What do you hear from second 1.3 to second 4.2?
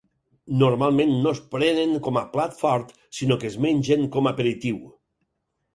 es prenen com a plat fort, sinó que es mengen